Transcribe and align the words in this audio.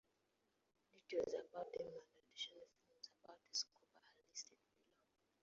Details 0.95 1.35
about 1.35 1.71
them, 1.77 1.85
and 1.85 2.25
additional 2.25 2.65
films 2.73 3.07
about 3.23 3.37
Escobar, 3.51 4.01
are 4.01 4.25
listed 4.31 4.57
below. 4.65 5.37